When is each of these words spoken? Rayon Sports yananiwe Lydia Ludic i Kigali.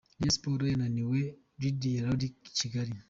Rayon 0.19 0.33
Sports 0.35 0.69
yananiwe 0.71 1.19
Lydia 1.61 2.01
Ludic 2.07 2.35
i 2.49 2.51
Kigali. 2.57 2.93